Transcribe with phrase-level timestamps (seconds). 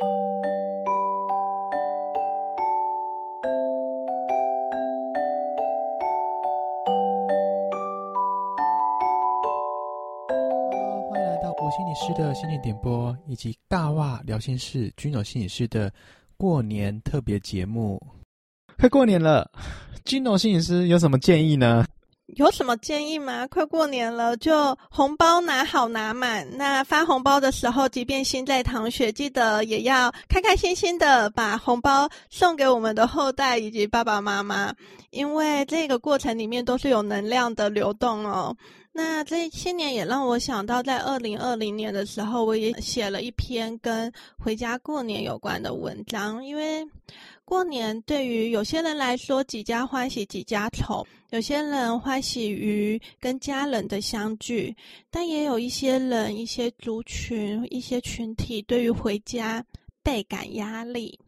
[0.00, 0.06] 欢
[11.20, 15.92] 迎来到吴心理师的心情点播，以及大袜聊心事君柔心理师的
[16.36, 18.00] 过年特别节目。
[18.78, 19.50] 快过年了，
[20.04, 21.84] 君柔心理师有什么建议呢？
[22.36, 23.46] 有什么建议吗？
[23.46, 26.46] 快过年了，就红包拿好拿满。
[26.58, 34.74] 那发红包的时候，即便心在淌血，记得也要开开心心的把红包送给我们的后代以及爸爸妈妈，
[35.10, 38.54] 因为这个过程里面都是有能量的流动哦。
[38.92, 46.86] 那这些年也让我想到，在二零二零年的时候，我也写了一篇跟回家过年有关的文章，因为。
[47.48, 54.76] 过年对于有些人来说，几家欢喜几家愁；有些人欢喜于跟家人的相聚，
[55.10, 59.64] 但也有一些人、一些族群、一些群体对于回家
[60.02, 61.18] 倍感压力。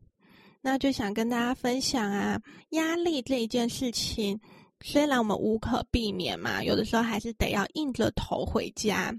[0.60, 2.38] 那就想跟大家分享啊，
[2.72, 4.38] 压力这一件事情，
[4.82, 9.10] 虽然我们无可避免嘛，有的时候还是得要硬着头回家。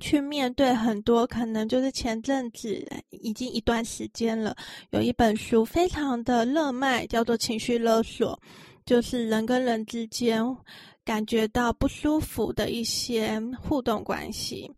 [0.00, 4.56] 去面对很多可能，就是前阵子已经一段时间了，
[4.90, 8.32] 有一本书非常的热卖，叫做《情绪勒索》，
[8.86, 10.42] 就是人跟人之间
[11.04, 14.70] 感觉到不舒服的一些互动关系，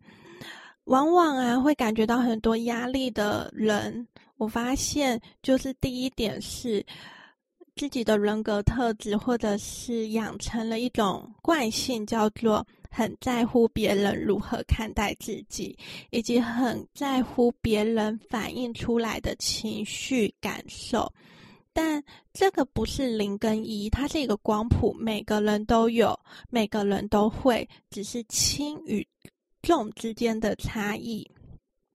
[0.85, 6.85] 往往啊会感觉到很多压力的人，我发现就是第一点是
[7.77, 12.67] 自己的人格特质，或者是养成了一种惯性，叫做。
[12.95, 15.75] 很在乎别人如何看待自己，
[16.11, 21.11] 以及很在乎别人反映出来的情绪感受，
[21.73, 26.15] 但这个不是零跟一，它是一个光谱，每个人都有，
[26.51, 29.09] 每个人都会，只是轻与
[29.63, 31.27] 重之间的差异。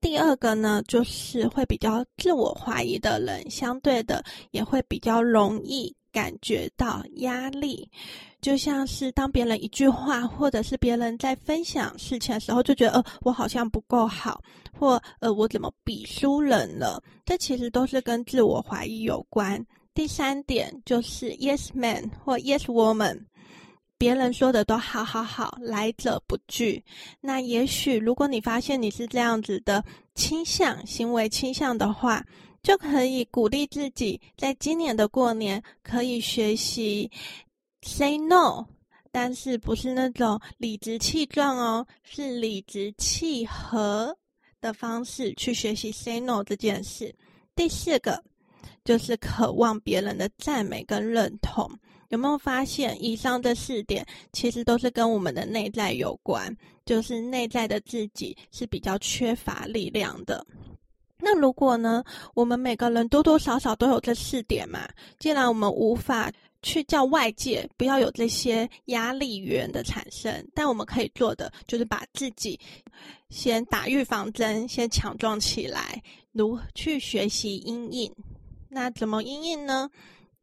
[0.08, 7.92] 第二个呢，就是会比较自我怀疑的人，相对的也会比较容易感觉到压力。
[8.40, 14.42] 就像是当别人一句话，或者是别人在分享事情的时候，就觉得呃，我好像不够好，
[14.72, 17.04] 或呃，我怎么比输人了？
[17.26, 19.62] 这其实都是跟自我怀疑有关。
[19.94, 23.26] 第三点就是 Yes Man 或 Yes Woman，
[23.98, 26.84] 别人说的都好好好，来者不拒。
[27.20, 32.24] 那也许如果你发现你是这样子的倾向、行为倾向的话，
[32.62, 37.10] 就可以鼓励自己，在今年的过年可以学习。
[37.82, 38.66] Say no，
[39.12, 44.18] 但是不是那种理直气壮哦，是理直气和
[44.60, 47.16] 的方式去学习 say no 这件事。
[47.56, 48.22] 第四个
[48.84, 51.72] 就是渴望别人的赞美跟认同。
[52.10, 60.46] 有没有发现，以上这四点其实都是跟我们的内在有关，就是内在的自己是比较缺乏力量的。
[61.20, 62.04] 那如果呢，
[62.34, 64.88] 我们每个人多多少少都有这四点嘛，
[65.20, 66.32] 既然我们无法。
[66.64, 72.60] 去叫外界不要有这些压力源的产生，但我们可以做的就是把自己
[73.30, 76.02] 先打预防针，先强壮起来，
[76.34, 78.12] 如去学习阴影。
[78.70, 79.88] 那怎么阴影呢？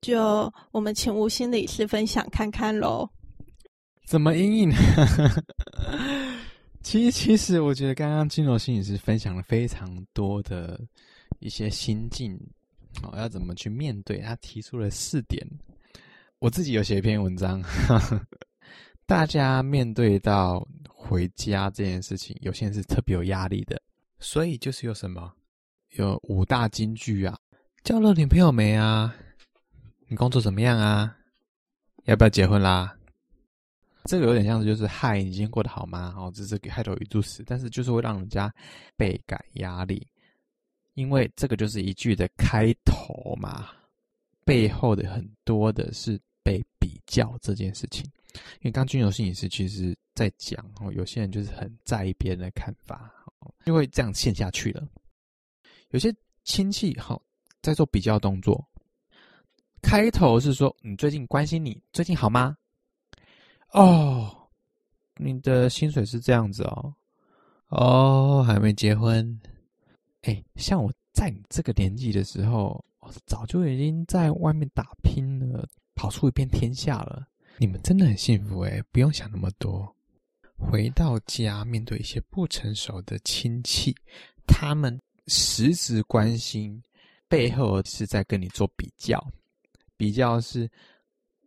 [0.04, 3.08] 就我们请吴心理师分享看看喽。
[4.06, 4.70] 怎么因应？
[6.84, 10.78] 其实，其实我觉得刚刚金柔心理师分享了非常多的
[11.38, 12.38] 一些心境，
[13.02, 14.18] 哦，要怎么去面对？
[14.18, 15.42] 他提出了四点。
[16.38, 17.62] 我自己有写一篇文章，
[19.08, 23.80] 大家面对到回家这件事情，有些人是特别有压力的，
[24.18, 25.32] 所以就是有什么，
[25.92, 27.38] 有五大金句啊，
[27.82, 29.16] 交了女朋友没啊？
[30.06, 31.16] 你工作怎么样啊？
[32.04, 32.96] 要不要结婚啦？
[34.04, 36.14] 这个有点像是就是嗨，你今天过得好吗？
[36.16, 38.52] 哦，这是给开头语助词，但是就是会让人家
[38.96, 40.06] 倍感压力，
[40.94, 43.68] 因为这个就是一句的开头嘛，
[44.44, 46.20] 背后的很多的是。
[46.44, 48.04] 被比较这件事情，
[48.60, 53.10] 因为刚君柔心理师其实在讲哦，有些人就是很在意别人的看法，
[53.64, 54.86] 因为这样陷下去了。
[55.88, 57.22] 有些亲戚好
[57.62, 58.62] 在做比较动作，
[59.84, 62.56] 开头是说你最近关心你最近好吗？
[63.72, 64.34] 哦，
[65.16, 66.94] 你的薪水是这样子哦，
[67.68, 69.40] 哦，还没结婚。
[70.22, 75.68] 哎，像我在你这个年纪的时候，我早就已经在外面打拼了。
[75.96, 77.24] 跑出一片天下了，
[77.56, 79.94] 你们真的很幸福诶，不用想那么多。
[80.58, 83.94] 回到家，面对一些不成熟的亲戚，
[84.44, 86.82] 他们实质关心，
[87.28, 89.24] 背后是在跟你做比较。
[89.96, 90.70] 比较是，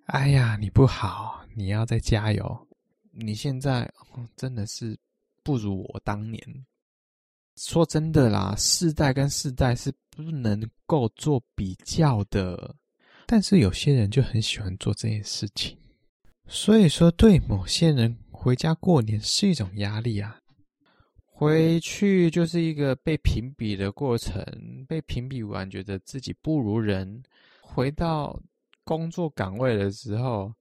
[0.06, 2.68] 哎呀，你不好，你要再加油。
[3.12, 3.92] 你现在
[4.36, 4.98] 真的是
[5.44, 6.42] 不如我当年。
[7.56, 12.76] 说真的啦，世代跟世代是不能够做比较的。
[13.26, 15.78] 但是有些人就很喜欢做这件事情，
[16.48, 20.40] 所以说对某些人回家过年是一种压力啊。
[21.26, 24.44] 回去就是一个被评比的过程，
[24.88, 27.22] 被评比完觉得自己不如人，
[27.78, 28.36] 回到
[28.84, 30.52] 工作岗位的时候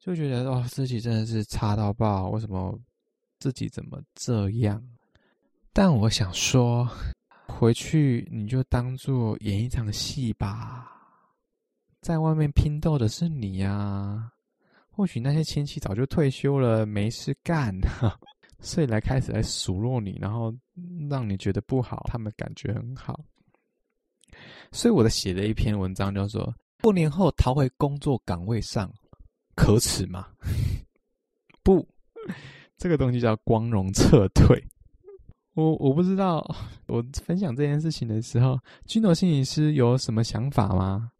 [0.00, 2.74] 就觉得哦，自己真的是差到爆，为什么
[3.38, 4.82] 自己怎么这样？
[5.74, 6.88] 但我想说，
[7.48, 10.90] 回去你就当做演一场戏吧，
[12.00, 14.32] 在外面拼斗的是你呀，
[14.88, 17.78] 或许那些亲戚早就退休了，没事干。
[18.60, 20.50] 所以来开始来数落你，然后
[21.10, 23.20] 让你觉得不好，他们感觉很好。
[24.74, 28.92] 所以我的写了一篇文章，叫做“过年后逃回工作岗位上，
[29.54, 30.26] 可耻吗？”
[31.62, 31.86] 不，
[32.76, 34.62] 这个东西叫光荣撤退。
[35.54, 36.44] 我我不知道，
[36.88, 41.12] 我分享这件事情的时候，君柔心理师有什么想法吗？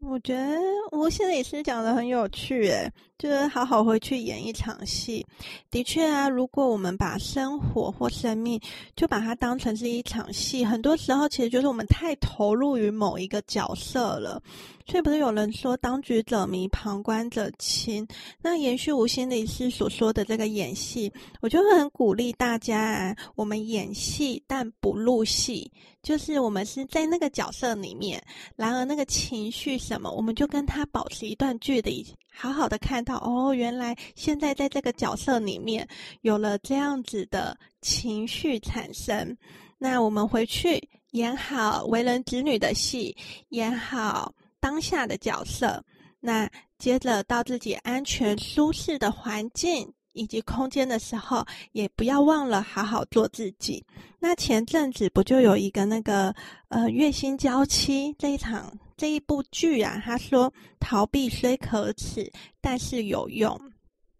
[0.00, 0.56] 我觉得
[0.92, 5.26] 吴心理师讲的很有趣，诶，就是好好回去演一场戏。
[5.70, 8.60] 的确啊，如果我们把生活或生命
[8.96, 14.40] 就把它当成是一场戏，很多时候其实就是我们太投入于某一个角色了。
[14.86, 18.08] 所以不是有人说“当局者迷，旁观者清”？
[18.40, 21.12] 那延续吴心理师所说的这个演戏，
[21.42, 25.70] 我就会很鼓励大家啊，我们演戏但不入戏，
[26.02, 28.22] 就是我们是在那个角色里面，
[28.56, 32.06] 然而那个情绪什么，我们就跟他保持一段距离，
[32.40, 35.84] 好好的看到哦，原来现在在这个角色里面
[36.20, 39.36] 有了这样子的情绪产生。
[39.76, 40.80] 那我们回去
[41.10, 43.16] 演好为人子女的戏，
[43.48, 44.32] 演好。
[44.60, 45.84] 当下的角色，
[46.18, 46.48] 那
[46.78, 53.84] 接着到自己安全舒适的环境以及空间的时候，也不要忘了好好做自己。
[54.18, 56.34] 那前阵子不就有一个那个
[56.68, 60.02] 呃月薪娇妻这一场这一部剧啊？
[60.04, 62.30] 他说逃避虽可耻，
[62.60, 63.58] 但是有用。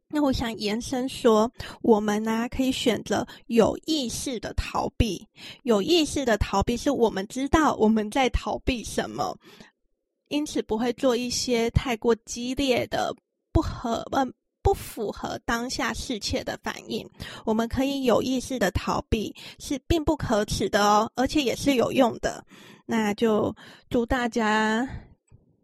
[0.08, 1.52] 那我想延伸说，
[1.82, 5.26] 我们呢、可以选择有意识的逃避，
[5.64, 9.36] 有意识的逃避是我们知道我们在逃避什么。
[10.28, 13.14] 因此不会做一些太过激烈的、
[13.52, 17.08] 不合、嗯不符合当下世切的反应。
[17.46, 22.44] 我们可以有意识的逃避，是并不可耻的哦，而且也是有用的。
[22.90, 23.54] 那就
[23.90, 24.88] 祝大家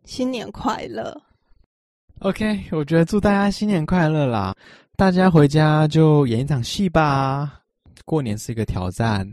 [0.05, 1.23] 新年快乐。
[2.21, 4.55] OK，我觉得祝大家新年快乐啦！
[4.94, 7.62] 大家回家就演一场戏吧。
[8.05, 9.26] 过年是一个挑战，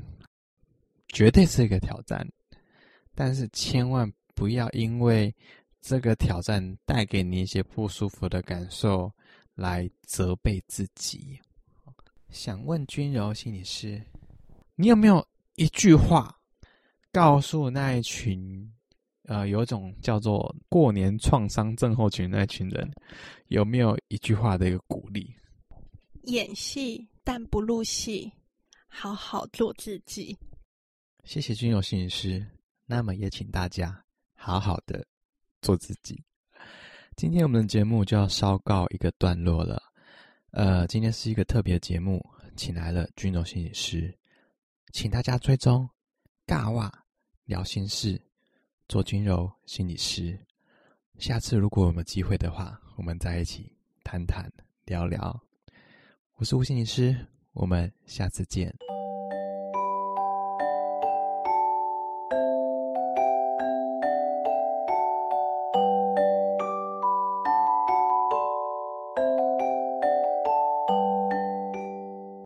[1.10, 2.26] 绝对是一个挑战，
[3.14, 4.10] 但是千万。
[4.34, 5.36] 不要因为
[5.82, 9.12] 这个挑战带给你一些不舒服的感受
[9.54, 11.40] 来责备自己。
[12.30, 14.02] 想问君柔心理师，
[14.76, 15.24] 你有没有
[15.58, 16.36] 一句话
[17.12, 18.72] 告诉那一群
[19.24, 22.92] 呃，有一种叫做过年创伤症候群那群人，
[23.48, 25.34] 有没有一句话的一个鼓励？
[26.24, 28.32] 演戏但不入戏，
[28.88, 30.38] 好好做自己。
[31.24, 32.46] 谢谢君友心理师。
[32.86, 34.04] 那么也请大家。
[34.34, 35.06] 好好的
[35.62, 36.20] 做自己。
[37.16, 39.80] 今天我们的节目就要稍告一个段落了。
[40.50, 42.20] 呃，今天是一个特别的节目，
[42.56, 44.12] 请来了君柔心理师，
[44.92, 45.88] 请大家追踪
[46.46, 46.92] 尬话
[47.46, 48.22] 聊心事，
[48.88, 50.38] 做君柔心理师。
[51.18, 53.72] 下次如果我们有机会的话，我们在一起
[54.04, 54.52] 谈谈
[54.86, 55.40] 聊聊。
[56.36, 57.16] 我是吴心理师，
[57.54, 58.91] 我们下次见。